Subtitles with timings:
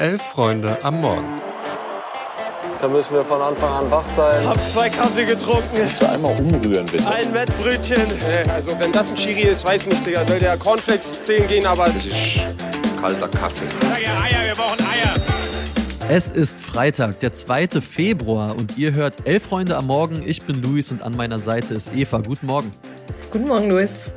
[0.00, 1.38] Elf Freunde am Morgen.
[2.80, 4.48] Da müssen wir von Anfang an wach sein.
[4.48, 5.76] Hab zwei Kaffee getrunken.
[5.76, 7.06] Kannst du einmal umrühren, bitte?
[7.06, 8.06] Ein Wettbrötchen.
[8.50, 10.24] Also wenn das ein Chiri ist, weiß nicht, Digga.
[10.24, 11.84] Soll der Cornflakes zählen gehen, aber...
[11.84, 12.40] Das ist
[12.98, 13.66] kalter Kaffee.
[13.82, 15.14] Sag ja Eier, wir brauchen Eier.
[16.08, 17.68] Es ist Freitag, der 2.
[17.82, 20.22] Februar und ihr hört Elf Freunde am Morgen.
[20.26, 22.22] Ich bin Luis und an meiner Seite ist Eva.
[22.22, 22.70] Guten Morgen.
[23.30, 24.10] Guten Morgen, Luis.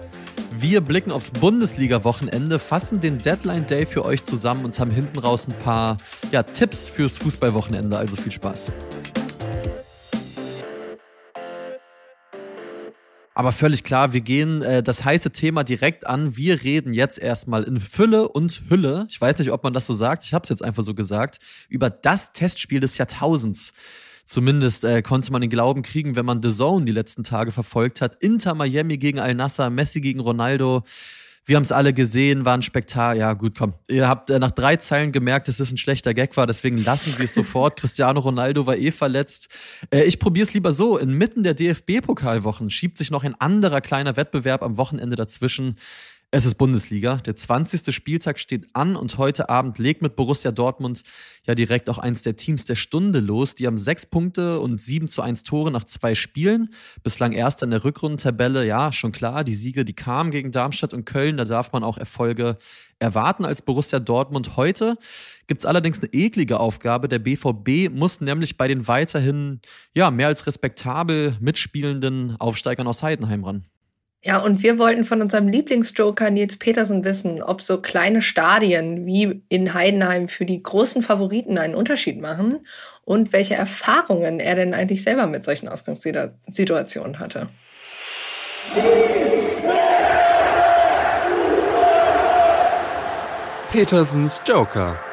[0.63, 5.45] Wir blicken aufs Bundesliga-Wochenende, fassen den Deadline Day für euch zusammen und haben hinten raus
[5.45, 5.97] ein paar
[6.31, 7.97] ja, Tipps fürs Fußballwochenende.
[7.97, 8.71] Also viel Spaß.
[13.35, 16.37] Aber völlig klar, wir gehen äh, das heiße Thema direkt an.
[16.37, 19.05] Wir reden jetzt erstmal in Fülle und Hülle.
[19.09, 20.23] Ich weiß nicht, ob man das so sagt.
[20.23, 21.39] Ich habe es jetzt einfach so gesagt.
[21.67, 23.73] Über das Testspiel des Jahrtausends.
[24.25, 28.01] Zumindest äh, konnte man den Glauben kriegen, wenn man The Zone die letzten Tage verfolgt
[28.01, 28.15] hat.
[28.21, 30.83] Inter Miami gegen Al-Nassr, Messi gegen Ronaldo.
[31.45, 33.19] Wir haben es alle gesehen, war ein Spektakel.
[33.19, 33.73] Ja, gut, komm.
[33.89, 37.17] Ihr habt äh, nach drei Zeilen gemerkt, dass es ein schlechter Gag war, deswegen lassen
[37.17, 37.77] wir es sofort.
[37.77, 39.49] Cristiano Ronaldo war eh verletzt.
[39.91, 40.97] Äh, ich probiere es lieber so.
[40.97, 45.75] Inmitten der DFB-Pokalwochen schiebt sich noch ein anderer kleiner Wettbewerb am Wochenende dazwischen.
[46.35, 47.17] Es ist Bundesliga.
[47.17, 47.93] Der 20.
[47.93, 51.03] Spieltag steht an und heute Abend legt mit Borussia Dortmund
[51.45, 53.53] ja direkt auch eins der Teams der Stunde los.
[53.53, 56.71] Die haben sechs Punkte und sieben zu eins Tore nach zwei Spielen.
[57.03, 58.65] Bislang erst in der Rückrundentabelle.
[58.65, 59.43] Ja, schon klar.
[59.43, 61.37] Die Siege, die kamen gegen Darmstadt und Köln.
[61.37, 62.57] Da darf man auch Erfolge
[62.97, 64.57] erwarten als Borussia Dortmund.
[64.57, 64.97] Heute
[65.45, 67.09] gibt's allerdings eine eklige Aufgabe.
[67.09, 69.61] Der BVB muss nämlich bei den weiterhin,
[69.93, 73.67] ja, mehr als respektabel mitspielenden Aufsteigern aus Heidenheim ran.
[74.25, 79.43] Ja, und wir wollten von unserem Lieblingsjoker Nils Petersen wissen, ob so kleine Stadien wie
[79.49, 82.61] in Heidenheim für die großen Favoriten einen Unterschied machen
[83.03, 87.49] und welche Erfahrungen er denn eigentlich selber mit solchen Ausgangssituationen hatte.
[93.73, 95.12] Petersens Joker.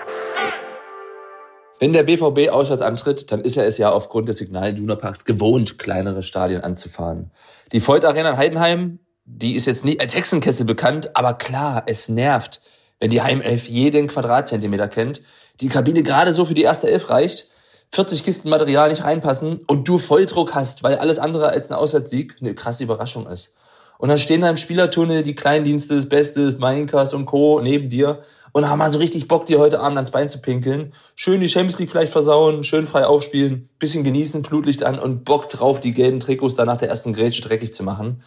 [1.81, 5.25] Wenn der BVB auswärts antritt, dann ist er es ja aufgrund des Signal Iduna Parks
[5.25, 7.31] gewohnt, kleinere Stadien anzufahren.
[7.73, 12.11] Die Voigt Arena in Heidenheim, die ist jetzt nicht als Hexenkessel bekannt, aber klar, es
[12.11, 12.61] nervt,
[12.99, 15.23] wenn die Heimelf jeden Quadratzentimeter kennt,
[15.63, 17.49] die Kabine gerade so für die erste Elf reicht,
[17.93, 22.37] 40 Kisten Material nicht reinpassen und du Volldruck hast, weil alles andere als ein Auswärtssieg
[22.43, 23.57] eine krasse Überraschung ist.
[23.97, 27.61] Und dann stehen da im Spielertunnel die Kleindienste, das Beste, Mainkas und Co.
[27.63, 28.21] neben dir
[28.53, 30.93] und haben mal so richtig Bock, dir heute Abend ans Bein zu pinkeln.
[31.15, 35.49] Schön die Champions League vielleicht versauen, schön frei aufspielen, bisschen genießen, Flutlicht an und Bock
[35.49, 38.23] drauf, die gelben Trikots dann nach der ersten Grätsche dreckig zu machen.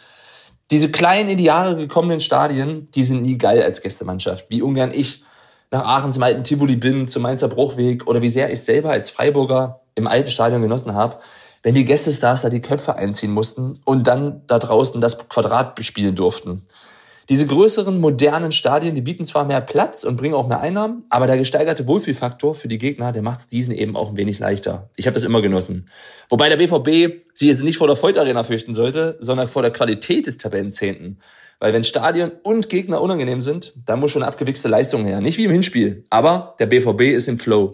[0.71, 4.45] Diese kleinen in die Jahre gekommenen Stadien, die sind nie geil als Gästemannschaft.
[4.49, 5.23] Wie ungern ich
[5.71, 9.09] nach Aachen zum alten Tivoli bin, zum Mainzer Bruchweg oder wie sehr ich selber als
[9.09, 11.19] Freiburger im alten Stadion genossen habe,
[11.63, 16.15] wenn die Gästestars da die Köpfe einziehen mussten und dann da draußen das Quadrat bespielen
[16.15, 16.67] durften.
[17.33, 21.25] Diese größeren, modernen Stadien, die bieten zwar mehr Platz und bringen auch mehr Einnahmen, aber
[21.25, 24.91] der gesteigerte Wohlfühlfaktor für die Gegner, der macht es diesen eben auch ein wenig leichter.
[24.97, 25.89] Ich habe das immer genossen.
[26.29, 30.27] Wobei der BVB sich jetzt nicht vor der Voigt fürchten sollte, sondern vor der Qualität
[30.27, 31.21] des Tabellenzehnten.
[31.57, 35.19] Weil wenn Stadion und Gegner unangenehm sind, dann muss schon abgewichste Leistung her.
[35.19, 37.71] Nicht wie im Hinspiel, aber der BVB ist im Flow.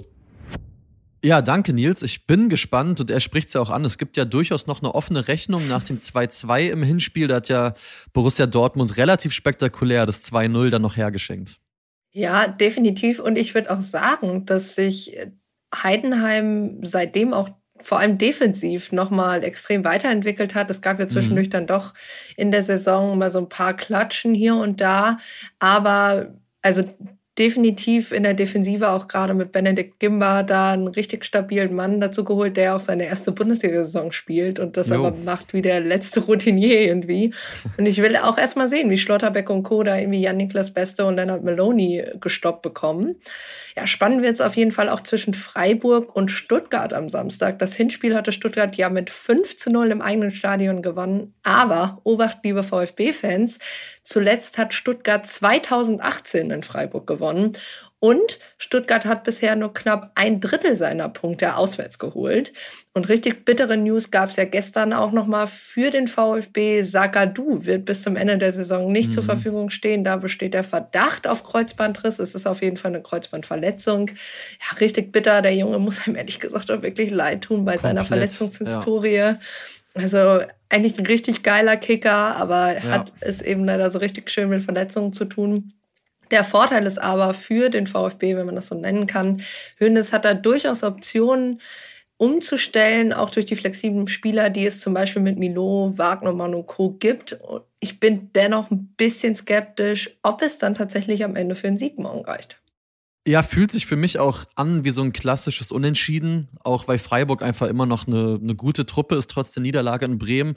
[1.24, 2.02] Ja, danke Nils.
[2.02, 3.84] Ich bin gespannt und er spricht es ja auch an.
[3.84, 7.28] Es gibt ja durchaus noch eine offene Rechnung nach dem 2-2 im Hinspiel.
[7.28, 7.74] Da hat ja
[8.14, 11.60] Borussia Dortmund relativ spektakulär das 2-0 dann noch hergeschenkt.
[12.12, 13.20] Ja, definitiv.
[13.20, 15.18] Und ich würde auch sagen, dass sich
[15.76, 17.50] Heidenheim seitdem auch
[17.82, 20.70] vor allem defensiv nochmal extrem weiterentwickelt hat.
[20.70, 21.52] Es gab ja zwischendurch mhm.
[21.52, 21.94] dann doch
[22.36, 25.18] in der Saison mal so ein paar Klatschen hier und da.
[25.60, 26.84] Aber also
[27.40, 32.26] definitiv in der Defensive auch gerade mit Benedikt Gimba da einen richtig stabilen Mann dazu
[32.26, 34.96] geholt, der auch seine erste Bundesliga-Saison spielt und das jo.
[34.96, 37.34] aber macht wie der letzte Routinier irgendwie.
[37.78, 39.84] Und ich will auch erstmal sehen, wie Schlotterbeck und Co.
[39.84, 43.16] da irgendwie Jan-Niklas Beste und Leonard Meloni gestoppt bekommen.
[43.78, 47.58] Ja, spannend wird es auf jeden Fall auch zwischen Freiburg und Stuttgart am Samstag.
[47.60, 51.34] Das Hinspiel hatte Stuttgart ja mit 5 zu 0 im eigenen Stadion gewonnen.
[51.44, 53.60] Aber, Obacht, liebe VfB-Fans,
[54.04, 57.29] zuletzt hat Stuttgart 2018 in Freiburg gewonnen.
[58.02, 62.54] Und Stuttgart hat bisher nur knapp ein Drittel seiner Punkte auswärts geholt.
[62.94, 66.84] Und richtig bittere News gab es ja gestern auch nochmal für den VfB.
[66.84, 69.14] Sagadu wird bis zum Ende der Saison nicht mhm.
[69.16, 70.06] zur Verfügung stehen.
[70.06, 72.20] Da besteht der Verdacht auf Kreuzbandriss.
[72.20, 74.08] Es ist auf jeden Fall eine Kreuzbandverletzung.
[74.08, 75.42] Ja, richtig bitter.
[75.42, 79.16] Der Junge muss einem ehrlich gesagt auch wirklich leid tun bei Komplett, seiner Verletzungshistorie.
[79.16, 79.40] Ja.
[79.94, 80.40] Also
[80.70, 82.84] eigentlich ein richtig geiler Kicker, aber ja.
[82.84, 85.74] hat es eben leider so richtig schön mit Verletzungen zu tun.
[86.32, 89.42] Der Vorteil ist aber für den VfB, wenn man das so nennen kann,
[89.80, 91.60] Hönes hat da durchaus Optionen
[92.18, 96.92] umzustellen, auch durch die flexiblen Spieler, die es zum Beispiel mit Milo, Wagnermann und Co.
[96.92, 97.40] gibt.
[97.80, 101.98] Ich bin dennoch ein bisschen skeptisch, ob es dann tatsächlich am Ende für einen Sieg
[101.98, 102.62] morgen reicht.
[103.26, 107.42] Ja, fühlt sich für mich auch an wie so ein klassisches Unentschieden, auch weil Freiburg
[107.42, 110.56] einfach immer noch eine, eine gute Truppe ist, trotz der Niederlage in Bremen.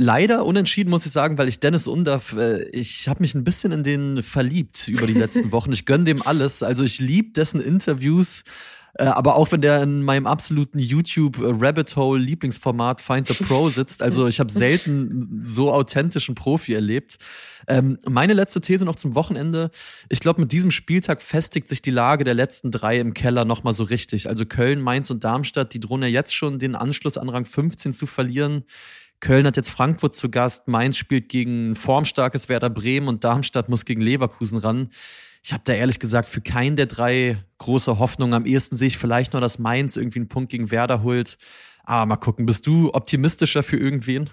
[0.00, 3.72] Leider unentschieden, muss ich sagen, weil ich Dennis Undaff, äh, ich habe mich ein bisschen
[3.72, 5.72] in den verliebt über die letzten Wochen.
[5.72, 6.62] Ich gönn dem alles.
[6.62, 8.44] Also ich lieb dessen Interviews.
[8.94, 13.70] Äh, aber auch wenn der in meinem absoluten YouTube Rabbit Hole Lieblingsformat Find the Pro
[13.70, 17.18] sitzt, also ich habe selten so authentischen Profi erlebt.
[17.66, 19.72] Ähm, meine letzte These noch zum Wochenende.
[20.08, 23.74] Ich glaube, mit diesem Spieltag festigt sich die Lage der letzten drei im Keller nochmal
[23.74, 24.28] so richtig.
[24.28, 27.92] Also Köln, Mainz und Darmstadt, die drohen ja jetzt schon den Anschluss an Rang 15
[27.92, 28.62] zu verlieren.
[29.20, 33.84] Köln hat jetzt Frankfurt zu Gast, Mainz spielt gegen formstarkes Werder Bremen und Darmstadt muss
[33.84, 34.90] gegen Leverkusen ran.
[35.42, 38.34] Ich habe da ehrlich gesagt für keinen der drei große Hoffnung.
[38.34, 41.38] Am ehesten sehe ich vielleicht nur, dass Mainz irgendwie einen Punkt gegen Werder holt.
[41.84, 44.30] Aber mal gucken, bist du optimistischer für irgendwen?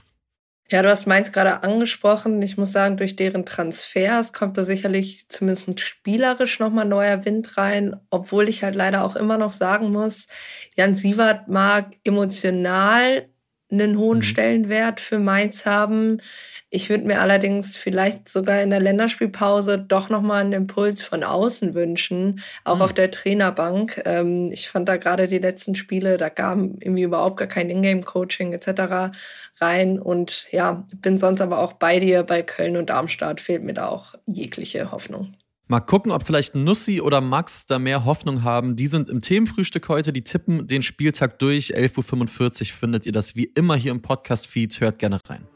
[0.71, 2.41] Ja, du hast Mainz gerade angesprochen.
[2.41, 7.95] Ich muss sagen, durch deren Transfers kommt da sicherlich zumindest spielerisch nochmal neuer Wind rein,
[8.09, 10.27] obwohl ich halt leider auch immer noch sagen muss,
[10.75, 13.29] Jan Sievert mag emotional
[13.71, 14.23] einen hohen mhm.
[14.23, 16.21] Stellenwert für Mainz haben.
[16.69, 21.73] Ich würde mir allerdings vielleicht sogar in der Länderspielpause doch nochmal einen Impuls von außen
[21.73, 22.81] wünschen, auch mhm.
[22.81, 24.01] auf der Trainerbank.
[24.05, 28.53] Ähm, ich fand da gerade die letzten Spiele, da kam irgendwie überhaupt gar kein Ingame-Coaching
[28.53, 29.15] etc.
[29.59, 29.99] rein.
[29.99, 32.23] Und ja, bin sonst aber auch bei dir.
[32.23, 35.35] Bei Köln und Darmstadt fehlt mir da auch jegliche Hoffnung.
[35.67, 38.75] Mal gucken, ob vielleicht Nussi oder Max da mehr Hoffnung haben.
[38.75, 41.75] Die sind im Themenfrühstück heute, die tippen den Spieltag durch.
[41.75, 44.79] 11.45 Uhr findet ihr das wie immer hier im Podcast-Feed.
[44.79, 45.47] Hört gerne rein.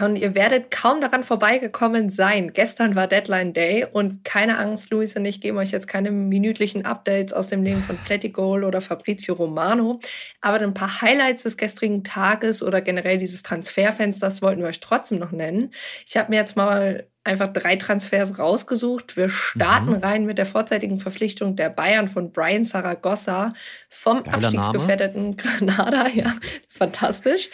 [0.00, 2.52] Und ihr werdet kaum daran vorbeigekommen sein.
[2.52, 6.84] Gestern war Deadline Day und keine Angst, Luis und ich geben euch jetzt keine minütlichen
[6.84, 10.00] Updates aus dem Leben von Plettigol oder Fabrizio Romano.
[10.40, 15.18] Aber ein paar Highlights des gestrigen Tages oder generell dieses Transferfensters wollten wir euch trotzdem
[15.18, 15.70] noch nennen.
[16.06, 19.16] Ich habe mir jetzt mal einfach drei Transfers rausgesucht.
[19.16, 20.02] Wir starten mhm.
[20.02, 23.52] rein mit der vorzeitigen Verpflichtung der Bayern von Brian Saragossa
[23.88, 26.08] vom Geiler abstiegsgefährdeten Granada.
[26.08, 26.34] Ja,
[26.68, 27.50] fantastisch.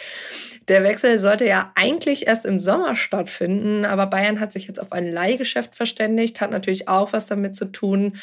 [0.67, 4.91] Der Wechsel sollte ja eigentlich erst im Sommer stattfinden, aber Bayern hat sich jetzt auf
[4.91, 8.13] ein Leihgeschäft verständigt, hat natürlich auch was damit zu tun,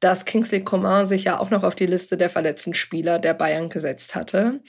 [0.00, 3.68] dass Kingsley Coman sich ja auch noch auf die Liste der verletzten Spieler der Bayern
[3.68, 4.60] gesetzt hatte.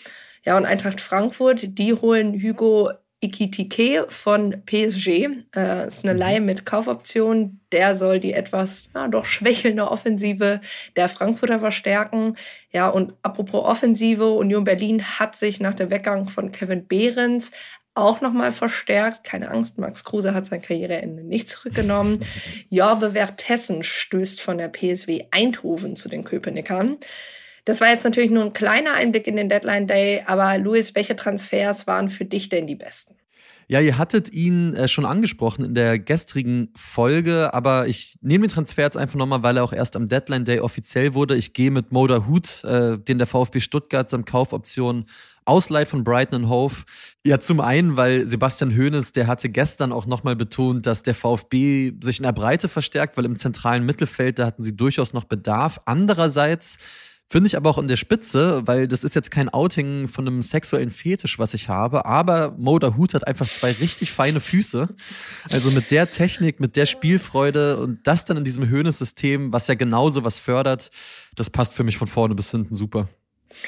[0.46, 5.28] Ja, und Eintracht Frankfurt, die holen Hugo Ikitike von PSG.
[5.56, 6.20] Äh, ist eine mhm.
[6.20, 7.60] Leihe mit Kaufoption.
[7.72, 10.62] Der soll die etwas ja, doch schwächelnde Offensive
[10.96, 12.36] der Frankfurter verstärken.
[12.72, 17.52] Ja, und apropos Offensive, Union Berlin hat sich nach dem Weggang von Kevin Behrens
[17.94, 19.24] auch nochmal verstärkt.
[19.24, 22.20] Keine Angst, Max Kruse hat sein Karriereende nicht zurückgenommen.
[22.70, 26.98] Jorbe Wertessen stößt von der PSW Eindhoven zu den Köpenickern.
[27.70, 31.16] Das war jetzt natürlich nur ein kleiner Einblick in den Deadline Day, aber Luis, welche
[31.16, 33.14] Transfers waren für dich denn die besten?
[33.68, 38.52] Ja, ihr hattet ihn äh, schon angesprochen in der gestrigen Folge, aber ich nehme den
[38.52, 41.36] Transfer jetzt einfach nochmal, weil er auch erst am Deadline Day offiziell wurde.
[41.36, 45.06] Ich gehe mit Moda Hut, äh, den der VfB Stuttgart seinem Kaufoption
[45.46, 46.78] ausleiht von Brighton Hove.
[47.24, 51.92] Ja, zum einen, weil Sebastian Hoeneß, der hatte gestern auch nochmal betont, dass der VfB
[52.02, 55.82] sich in der Breite verstärkt, weil im zentralen Mittelfeld, da hatten sie durchaus noch Bedarf.
[55.86, 56.80] Andererseits
[57.32, 60.42] Finde ich aber auch in der Spitze, weil das ist jetzt kein Outing von einem
[60.42, 64.90] sexuellen Fetisch, was ich habe, aber Moda Hut hat einfach zwei richtig feine Füße.
[65.52, 69.76] Also mit der Technik, mit der Spielfreude und das dann in diesem Höhnesystem, was ja
[69.76, 70.90] genauso was fördert,
[71.36, 73.08] das passt für mich von vorne bis hinten super.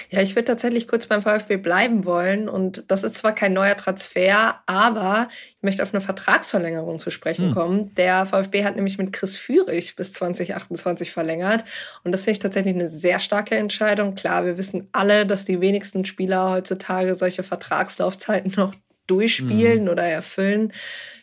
[0.09, 2.47] Ja, ich würde tatsächlich kurz beim VfB bleiben wollen.
[2.49, 7.47] Und das ist zwar kein neuer Transfer, aber ich möchte auf eine Vertragsverlängerung zu sprechen
[7.47, 7.53] hm.
[7.53, 7.95] kommen.
[7.95, 11.63] Der VfB hat nämlich mit Chris Führig bis 2028 verlängert.
[12.03, 14.15] Und das finde ich tatsächlich eine sehr starke Entscheidung.
[14.15, 18.73] Klar, wir wissen alle, dass die wenigsten Spieler heutzutage solche Vertragslaufzeiten noch
[19.11, 19.89] durchspielen mhm.
[19.89, 20.71] oder erfüllen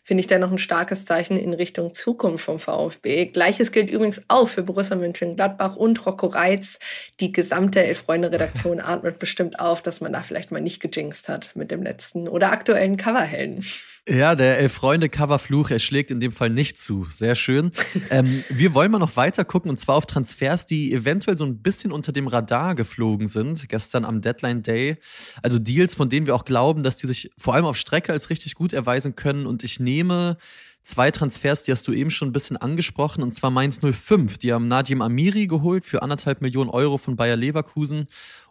[0.08, 3.26] finde ich da noch ein starkes Zeichen in Richtung Zukunft vom VfB.
[3.26, 6.78] Gleiches gilt übrigens auch für Borussia Mönchengladbach und Rocco Reitz.
[7.20, 11.70] Die gesamte Elf-Freunde-Redaktion atmet bestimmt auf, dass man da vielleicht mal nicht gejinxt hat mit
[11.70, 13.62] dem letzten oder aktuellen Coverhelden.
[14.08, 17.04] Ja, der Elf-Freunde-Coverfluch, er schlägt in dem Fall nicht zu.
[17.10, 17.72] Sehr schön.
[18.10, 21.62] ähm, wir wollen mal noch weiter gucken und zwar auf Transfers, die eventuell so ein
[21.62, 23.68] bisschen unter dem Radar geflogen sind.
[23.68, 24.96] Gestern am Deadline Day.
[25.42, 28.30] Also Deals, von denen wir auch glauben, dass die sich vor allem auf Strecke als
[28.30, 29.46] richtig gut erweisen können.
[29.46, 30.36] Und ich nehme nehme
[30.82, 34.38] zwei Transfers, die hast du eben schon ein bisschen angesprochen, und zwar Mainz 05.
[34.38, 38.06] Die haben Nadim Amiri geholt für anderthalb Millionen Euro von Bayer Leverkusen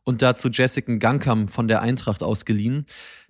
[0.08, 2.86] und dazu Jessica Gankam von der Eintracht ausgeliehen.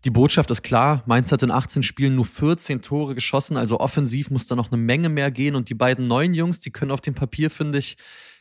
[0.05, 4.29] Die Botschaft ist klar, Mainz hat in 18 Spielen nur 14 Tore geschossen, also offensiv
[4.29, 7.01] muss da noch eine Menge mehr gehen und die beiden neuen Jungs, die können auf
[7.01, 7.98] dem Papier, finde ich,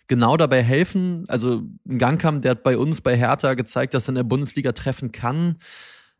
[0.06, 1.24] genau dabei helfen.
[1.28, 5.12] Also Gankam, der hat bei uns bei Hertha gezeigt, dass er in der Bundesliga treffen
[5.12, 5.56] kann.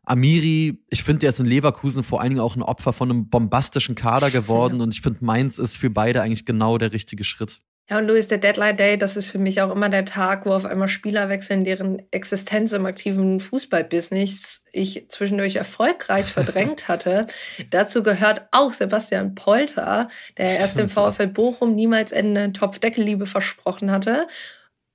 [0.01, 3.29] Amiri, ich finde, der ist in Leverkusen vor allen Dingen auch ein Opfer von einem
[3.29, 7.61] bombastischen Kader geworden und ich finde, Mainz ist für beide eigentlich genau der richtige Schritt.
[7.89, 10.51] Ja, und Louis, der Deadline Day, das ist für mich auch immer der Tag, wo
[10.51, 17.27] auf einmal Spieler wechseln, deren Existenz im aktiven Fußballbusiness ich zwischendurch erfolgreich verdrängt hatte.
[17.69, 24.27] Dazu gehört auch Sebastian Polter, der erst dem VfL Bochum niemals Ende Topfdeckelliebe versprochen hatte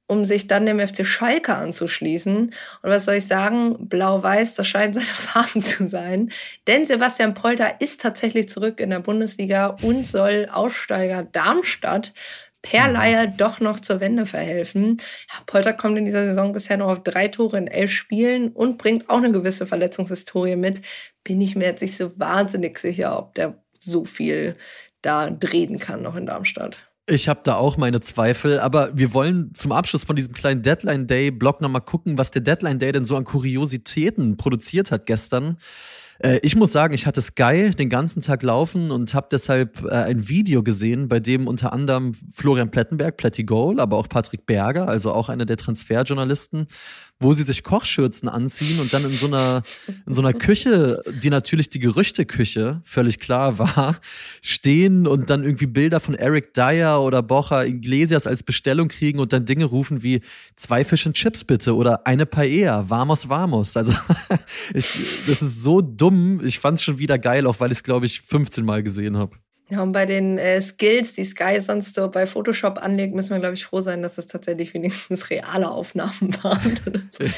[0.08, 2.36] um sich dann dem FC Schalke anzuschließen.
[2.36, 3.88] Und was soll ich sagen?
[3.88, 6.30] Blau-Weiß, das scheinen seine Farben zu sein.
[6.66, 12.12] Denn Sebastian Polter ist tatsächlich zurück in der Bundesliga und soll Aussteiger Darmstadt
[12.62, 12.94] per mhm.
[12.94, 14.96] Leihe doch noch zur Wende verhelfen.
[15.28, 18.78] Ja, Polter kommt in dieser Saison bisher noch auf drei Tore in elf Spielen und
[18.78, 20.80] bringt auch eine gewisse Verletzungshistorie mit.
[21.24, 24.56] Bin ich mir jetzt nicht so wahnsinnig sicher, ob der so viel
[25.02, 26.78] da drehen kann noch in Darmstadt.
[27.06, 31.08] Ich habe da auch meine Zweifel, aber wir wollen zum Abschluss von diesem kleinen Deadline
[31.08, 35.58] Day Blog nochmal gucken, was der Deadline Day denn so an Kuriositäten produziert hat gestern.
[36.22, 39.90] Äh, ich muss sagen, ich hatte Sky den ganzen Tag laufen und habe deshalb äh,
[39.90, 44.88] ein Video gesehen, bei dem unter anderem Florian Plettenberg, Pletty Goal, aber auch Patrick Berger,
[44.88, 46.66] also auch einer der Transferjournalisten,
[47.18, 49.62] wo sie sich Kochschürzen anziehen und dann in so einer,
[50.06, 53.98] in so einer Küche, die natürlich die Gerüchteküche, völlig klar war,
[54.40, 59.32] stehen und dann irgendwie Bilder von Eric Dyer oder Bocha Iglesias als Bestellung kriegen und
[59.32, 60.20] dann Dinge rufen wie
[60.56, 63.76] zwei Fish and Chips bitte oder eine Paella, vamos, vamos.
[63.76, 63.92] Also
[64.74, 66.11] ich, das ist so dumm.
[66.44, 69.16] Ich fand es schon wieder geil, auch weil ich es, glaube ich, 15 Mal gesehen
[69.16, 69.36] habe.
[69.72, 73.38] Ja, und bei den äh, Skills, die Sky sonst so bei Photoshop anlegt, müssen wir,
[73.38, 77.08] glaube ich, froh sein, dass es tatsächlich wenigstens reale Aufnahmen waren.
[77.10, 77.24] so.
[77.24, 77.30] ja.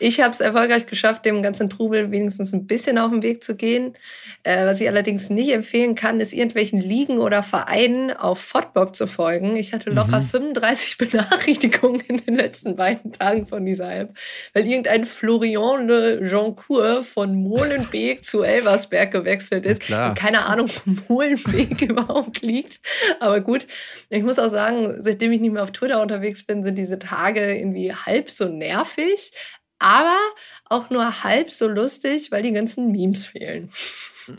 [0.00, 3.54] Ich habe es erfolgreich geschafft, dem ganzen Trubel wenigstens ein bisschen auf den Weg zu
[3.54, 3.94] gehen.
[4.42, 9.06] Äh, was ich allerdings nicht empfehlen kann, ist irgendwelchen Ligen oder Vereinen auf Fotbock zu
[9.06, 9.54] folgen.
[9.54, 10.24] Ich hatte locker mhm.
[10.24, 14.12] 35 Benachrichtigungen in den letzten beiden Tagen von dieser App,
[14.54, 19.88] weil irgendein Florian Le Joncourt von Molenbeek zu Elversberg gewechselt ist.
[19.88, 20.68] Ja, keine Ahnung,
[21.08, 22.80] Molenbeek Weg überhaupt liegt.
[23.20, 23.66] Aber gut,
[24.08, 27.56] ich muss auch sagen, seitdem ich nicht mehr auf Twitter unterwegs bin, sind diese Tage
[27.56, 29.32] irgendwie halb so nervig,
[29.78, 30.18] aber
[30.66, 33.70] auch nur halb so lustig, weil die ganzen Memes fehlen.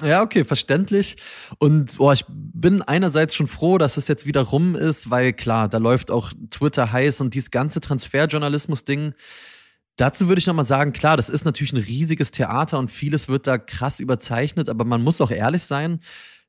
[0.03, 1.17] Ja, okay, verständlich.
[1.57, 5.67] Und oh, ich bin einerseits schon froh, dass es jetzt wieder rum ist, weil klar,
[5.67, 9.13] da läuft auch Twitter heiß und dieses ganze Transferjournalismus-Ding.
[9.97, 13.47] Dazu würde ich nochmal sagen, klar, das ist natürlich ein riesiges Theater und vieles wird
[13.47, 15.99] da krass überzeichnet, aber man muss auch ehrlich sein,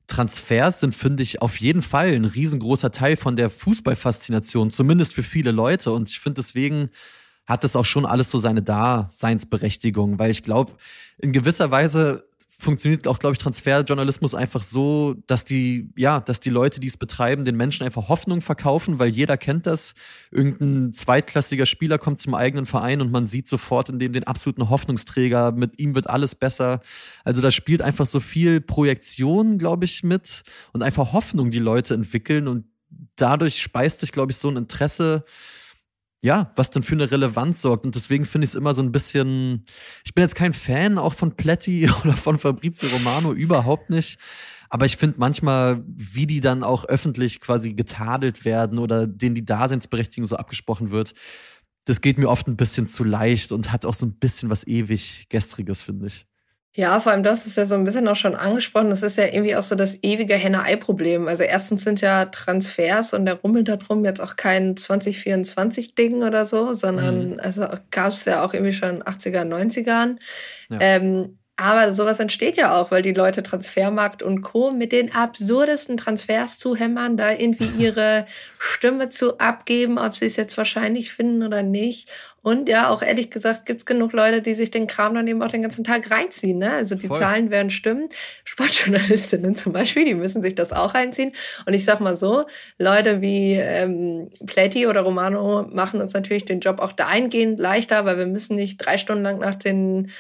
[0.07, 5.23] Transfers sind, finde ich, auf jeden Fall ein riesengroßer Teil von der Fußballfaszination, zumindest für
[5.23, 5.93] viele Leute.
[5.93, 6.91] Und ich finde deswegen
[7.47, 10.73] hat das auch schon alles so seine Daseinsberechtigung, weil ich glaube,
[11.19, 12.29] in gewisser Weise
[12.63, 16.97] funktioniert auch, glaube ich, Transferjournalismus einfach so, dass die, ja, dass die Leute, die es
[16.97, 19.95] betreiben, den Menschen einfach Hoffnung verkaufen, weil jeder kennt das.
[20.31, 24.71] Irgendein zweitklassiger Spieler kommt zum eigenen Verein und man sieht sofort in dem den absoluten
[24.71, 26.81] Hoffnungsträger, mit ihm wird alles besser.
[27.25, 30.43] Also da spielt einfach so viel Projektion, glaube ich, mit
[30.73, 32.65] und einfach Hoffnung, die Leute entwickeln und
[33.17, 35.25] dadurch speist sich, glaube ich, so ein Interesse
[36.23, 37.85] ja, was dann für eine Relevanz sorgt.
[37.85, 39.65] Und deswegen finde ich es immer so ein bisschen,
[40.05, 44.19] ich bin jetzt kein Fan auch von Pletti oder von Fabrizio Romano, überhaupt nicht.
[44.71, 49.45] Aber ich finde manchmal, wie die dann auch öffentlich quasi getadelt werden oder denen die
[49.45, 51.13] Daseinsberechtigung so abgesprochen wird,
[51.85, 54.67] das geht mir oft ein bisschen zu leicht und hat auch so ein bisschen was
[54.67, 56.27] ewig Gestriges, finde ich.
[56.75, 58.89] Ja, vor allem das ist ja so ein bisschen auch schon angesprochen.
[58.89, 61.29] Das ist ja irgendwie auch so das ewige Henne-Ei-Problem.
[61.29, 66.47] Also erstens sind ja Transfers und der rummelt da drum jetzt auch kein 2024-Ding oder
[66.47, 67.41] so, sondern mhm.
[67.41, 70.17] also gab es ja auch irgendwie schon in den 80er, 90ern.
[70.71, 70.79] Ja.
[70.81, 74.71] Ähm, aber sowas entsteht ja auch, weil die Leute Transfermarkt und Co.
[74.71, 78.25] mit den absurdesten Transfers zu hämmern, da irgendwie ihre
[78.59, 82.11] Stimme zu abgeben, ob sie es jetzt wahrscheinlich finden oder nicht.
[82.41, 85.43] Und ja, auch ehrlich gesagt, gibt es genug Leute, die sich den Kram dann eben
[85.43, 86.59] auch den ganzen Tag reinziehen.
[86.59, 86.73] Ne?
[86.73, 87.19] Also die Voll.
[87.19, 88.09] Zahlen werden stimmen.
[88.45, 91.33] Sportjournalistinnen zum Beispiel, die müssen sich das auch reinziehen.
[91.67, 92.47] Und ich sag mal so,
[92.79, 98.17] Leute wie ähm, Platy oder Romano machen uns natürlich den Job auch dahingehend leichter, weil
[98.17, 100.11] wir müssen nicht drei Stunden lang nach den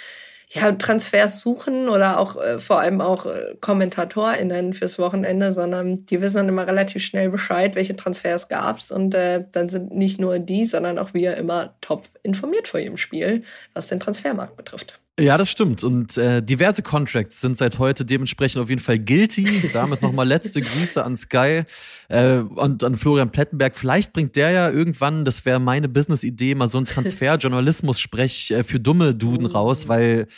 [0.54, 6.20] ja, Transfers suchen oder auch äh, vor allem auch äh, KommentatorInnen fürs Wochenende, sondern die
[6.20, 10.38] wissen dann immer relativ schnell Bescheid, welche Transfers gab's und äh, dann sind nicht nur
[10.38, 15.01] die, sondern auch wir immer top informiert vor ihrem Spiel, was den Transfermarkt betrifft.
[15.20, 15.84] Ja, das stimmt.
[15.84, 19.68] Und äh, diverse Contracts sind seit heute dementsprechend auf jeden Fall guilty.
[19.72, 21.64] Damit nochmal letzte Grüße an Sky
[22.08, 23.76] äh, und an Florian Plettenberg.
[23.76, 28.80] Vielleicht bringt der ja irgendwann, das wäre meine Business-Idee, mal so ein Transfer-Journalismus-Sprech äh, für
[28.80, 30.28] dumme Duden raus, weil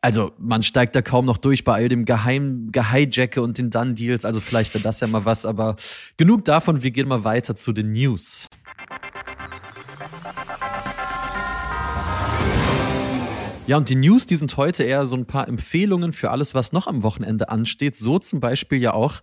[0.00, 4.24] also man steigt da kaum noch durch bei all dem Geheim, Gehijacke und den Done-Deals.
[4.24, 5.76] Also vielleicht wäre das ja mal was, aber
[6.16, 6.82] genug davon.
[6.82, 8.48] Wir gehen mal weiter zu den News.
[13.68, 16.72] Ja, und die News, die sind heute eher so ein paar Empfehlungen für alles, was
[16.72, 17.96] noch am Wochenende ansteht.
[17.96, 19.20] So zum Beispiel ja auch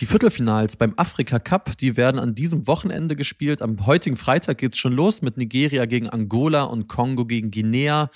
[0.00, 1.78] die Viertelfinals beim Afrika Cup.
[1.78, 3.62] Die werden an diesem Wochenende gespielt.
[3.62, 8.10] Am heutigen Freitag geht's schon los mit Nigeria gegen Angola und Kongo gegen Guinea.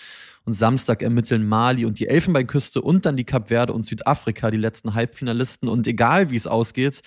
[0.44, 4.58] Und Samstag ermitteln Mali und die Elfenbeinküste und dann die Kap Verde und Südafrika, die
[4.58, 5.66] letzten Halbfinalisten.
[5.66, 7.00] Und egal wie es ausgeht,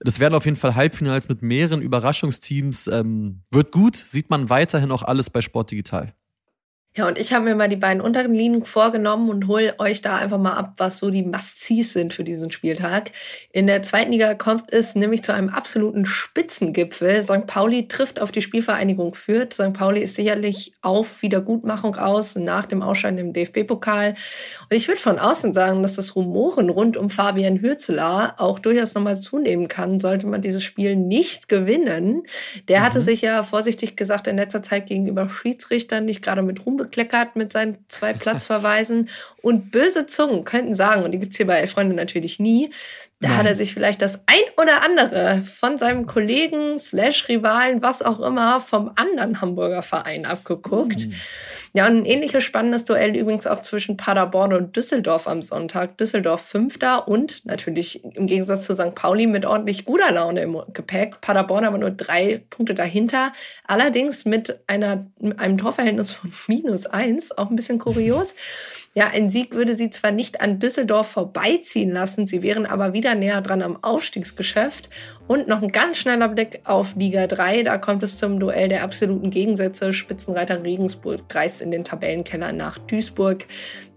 [0.00, 2.88] das werden auf jeden Fall Halbfinals mit mehreren Überraschungsteams.
[2.88, 6.12] Ähm, wird gut, sieht man weiterhin auch alles bei Sport Digital.
[6.96, 10.16] Ja, und ich habe mir mal die beiden unteren Linien vorgenommen und hole euch da
[10.16, 13.10] einfach mal ab, was so die Must-Sees sind für diesen Spieltag.
[13.52, 17.22] In der zweiten Liga kommt es nämlich zu einem absoluten Spitzengipfel.
[17.22, 17.46] St.
[17.46, 19.52] Pauli trifft auf die Spielvereinigung Fürth.
[19.52, 19.74] St.
[19.74, 24.14] Pauli ist sicherlich auf Wiedergutmachung aus nach dem Ausscheiden im DFB-Pokal.
[24.70, 28.94] Und ich würde von außen sagen, dass das Rumoren rund um Fabian Hürzeler auch durchaus
[28.94, 32.22] nochmal zunehmen kann, sollte man dieses Spiel nicht gewinnen.
[32.68, 32.84] Der mhm.
[32.84, 37.36] hatte sich ja vorsichtig gesagt in letzter Zeit gegenüber Schiedsrichtern nicht gerade mit Ruhm bekleckert
[37.36, 39.08] mit seinen zwei Platzverweisen.
[39.42, 42.70] und böse Zungen könnten sagen, und die gibt es hier bei Freunde natürlich nie,
[43.20, 43.38] da Nein.
[43.38, 48.20] hat er sich vielleicht das ein oder andere von seinem Kollegen, slash Rivalen, was auch
[48.20, 51.06] immer, vom anderen Hamburger Verein abgeguckt.
[51.06, 51.14] Mhm.
[51.72, 55.96] Ja, und ein ähnliches spannendes Duell übrigens auch zwischen Paderborn und Düsseldorf am Sonntag.
[55.96, 58.94] Düsseldorf Fünfter und natürlich im Gegensatz zu St.
[58.94, 61.22] Pauli mit ordentlich guter Laune im Gepäck.
[61.22, 63.32] Paderborn aber nur drei Punkte dahinter.
[63.66, 65.06] Allerdings mit einer,
[65.38, 67.32] einem Torverhältnis von minus eins.
[67.36, 68.34] Auch ein bisschen kurios.
[68.96, 73.14] Ja, ein Sieg würde sie zwar nicht an Düsseldorf vorbeiziehen lassen, sie wären aber wieder
[73.14, 74.88] näher dran am Aufstiegsgeschäft.
[75.26, 77.62] Und noch ein ganz schneller Blick auf Liga 3.
[77.62, 79.92] Da kommt es zum Duell der absoluten Gegensätze.
[79.92, 83.46] Spitzenreiter Regensburg reist in den Tabellenkeller nach Duisburg.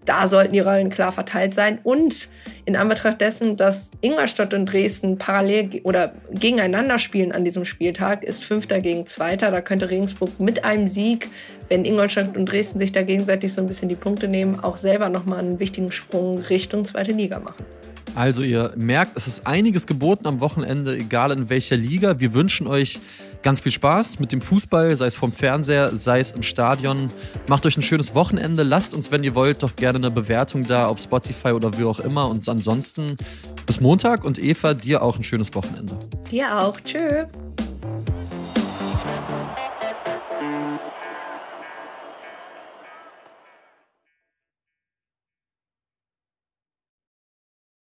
[0.04, 1.78] Da sollten die Rollen klar verteilt sein.
[1.82, 2.28] Und
[2.64, 8.42] in Anbetracht dessen, dass Ingolstadt und Dresden parallel oder gegeneinander spielen an diesem Spieltag, ist
[8.44, 9.50] Fünfter gegen Zweiter.
[9.50, 11.28] Da könnte Regensburg mit einem Sieg,
[11.68, 15.10] wenn Ingolstadt und Dresden sich da gegenseitig so ein bisschen die Punkte nehmen, auch selber
[15.10, 17.64] nochmal einen wichtigen Sprung Richtung zweite Liga machen.
[18.14, 22.18] Also ihr merkt, es ist einiges geboten am Wochenende, egal in welcher Liga.
[22.18, 22.98] Wir wünschen euch
[23.42, 27.10] ganz viel Spaß mit dem Fußball, sei es vom Fernseher, sei es im Stadion.
[27.48, 28.62] Macht euch ein schönes Wochenende.
[28.62, 32.00] Lasst uns, wenn ihr wollt, doch gerne eine Bewertung da auf Spotify oder wie auch
[32.00, 32.28] immer.
[32.28, 33.16] Und ansonsten
[33.66, 35.98] bis Montag und Eva, dir auch ein schönes Wochenende.
[36.30, 36.80] Dir auch.
[36.80, 37.26] Tschö.